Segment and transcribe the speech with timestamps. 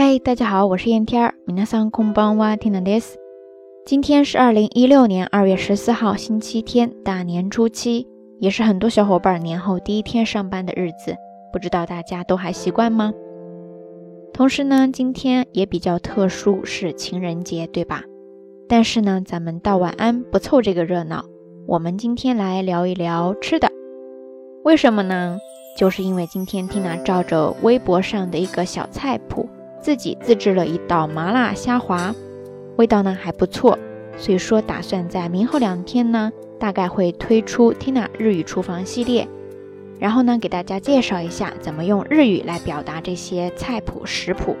[0.00, 3.16] 嗨，大家好，我是燕天儿，明天上空邦哇听的 this。
[3.84, 8.06] 今天是二零一六年二月十四号，星期天，大年初七，
[8.38, 11.16] 也是很多小伙伴年后第一天上班的日子，
[11.52, 13.12] 不知道大家都还习惯吗？
[14.32, 18.04] 同时呢，今天也比较特殊，是情人节，对吧？
[18.68, 21.24] 但是呢，咱们道晚安，不凑这个热闹。
[21.66, 23.68] 我们今天来聊一聊吃的，
[24.62, 25.38] 为什么呢？
[25.76, 29.48] 就是因为今天 Tina 照着微博上的一个小菜谱。
[29.80, 32.14] 自己自制了一道麻辣虾滑，
[32.76, 33.78] 味道呢还不错。
[34.16, 39.28] 所以说，打算在明后两天呢，大概会推出 Tina 日语厨房系列，
[40.00, 44.56] 然后呢，给大家介绍一下怎么用日语来表达这些菜谱食谱。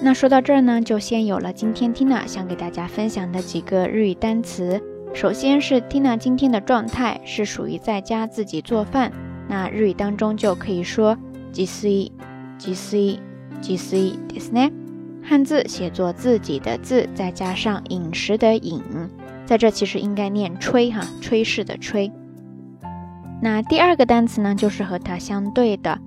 [0.00, 4.80] 那说到这儿呢，就先有了今天 Tina 想给大家分享的几个日语单词。
[5.12, 9.12] 首先是 Tina 今天的状态是属于在家自己做饭，
[9.48, 11.16] 那日语当中就可以说
[11.52, 12.12] G C
[12.56, 13.22] G C。
[13.60, 13.76] 即
[14.28, 14.72] ですね。
[15.24, 18.82] 汉字写作自己的字，再加上饮食的饮，
[19.46, 22.10] 在这其实应该念吹哈，吹式的吹。
[23.40, 26.00] 那第二个单词呢，就是和它相对的，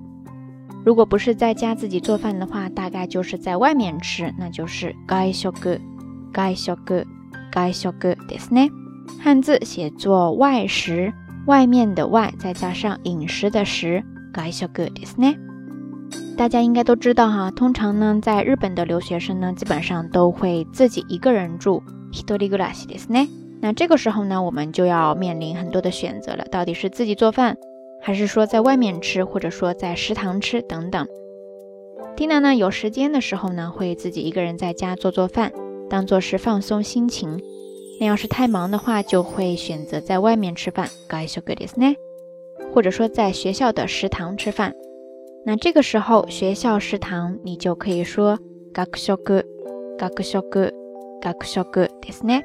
[0.83, 5.77] 如果不是在家自己做饭的话，大概就是在外面吃，那就是外食格，
[6.37, 7.05] 外食格，
[7.55, 7.87] 外食
[8.27, 8.69] ですね。
[9.21, 11.13] 汉字写作外食，
[11.45, 14.03] 外面的外，再加上饮食的食，
[14.37, 15.44] 外食ですね。
[16.37, 21.81] 大家应该都知道哈，通常呢，在日本的留学生呢，基本上都会自己一个人住。
[23.61, 27.55] 那这个时候呢，我们就要面临很多的选择了，到底是自己做饭，
[28.01, 31.07] 还是说在外面吃，或者说在食堂吃等等。
[32.17, 35.51] n 娜呢，有时间的时候呢，会自己一个人在家做做饭，
[35.89, 37.41] 当做是放松心情。
[37.99, 40.89] 那要是太忙的话，就会选择在外面吃饭。
[42.73, 44.73] 或者说在学校的食堂吃饭。
[45.47, 48.35] 那这个时候，学校食堂你就可以说
[48.73, 49.41] g a k u s h o k u
[49.99, 50.69] g a k s h o u g a
[51.33, 52.43] k s h o u 对不对？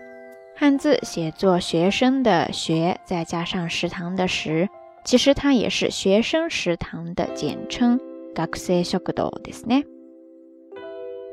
[0.54, 4.68] 汉字写作“学生”的“学”，再加上“食堂”的“食”，
[5.06, 7.98] 其实它也是学生食堂的简称
[8.34, 9.86] g a k 堂 ”，s d 对不对？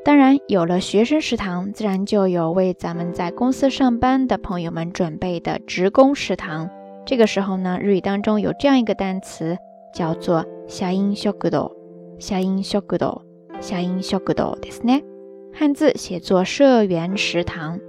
[0.06, 6.70] 当然，有了学生食堂，自然就有为咱们在公司上班的朋友们准备的职工食堂。
[7.04, 9.58] 这个时候呢，日语当中有这样一个单词，
[9.92, 10.46] 叫做。
[10.68, 11.72] 社員食堂、
[12.18, 13.22] 社員食堂、
[13.58, 15.02] 社員食堂ですね。
[15.58, 17.80] 汉字写作社员食堂。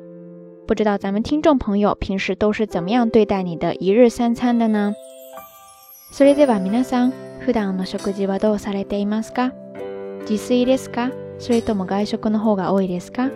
[0.66, 4.94] 不知道咱们听众朋友平时都是怎么样对待你的一日三餐的呢？
[6.14, 7.12] それでは皆さん、
[7.46, 9.52] 普段の食事はどうされていますか？
[10.22, 11.12] 自炊ですか？
[11.38, 13.30] それとも外食の方が多いですか？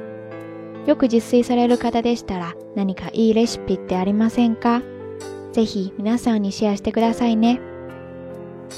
[0.85, 4.81] よく自炊される方でしたら何かいいレシピってありませんか？
[5.51, 7.59] ぜひ皆さんにシェアしてくださいね。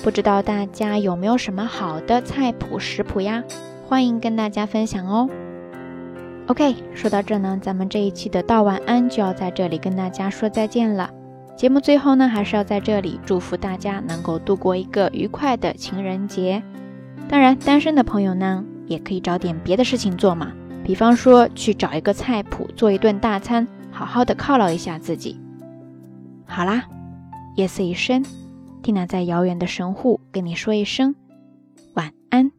[0.04, 3.44] 不知道大家有没有什么好的菜谱食谱呀？
[3.88, 5.30] 欢迎跟大家分享哦。
[6.48, 11.10] OK，说到这呢，咱们这一期的道晚安就要在这里跟大家说再见了。
[11.56, 16.62] 节目最后呢，还是要在这里祝福大家能够度过一个愉快的情人节。
[17.28, 20.52] 当然，单身的朋友呢，也可以找点别的事情做嘛，
[20.84, 25.40] 比方说去找一个菜谱做一顿大餐，好好的犒劳一下自己。
[26.46, 26.84] 好啦，
[27.56, 28.24] 夜色已深。
[28.86, 31.16] ，Tina 在遥远的神户跟你说一声
[31.96, 32.52] 晚安。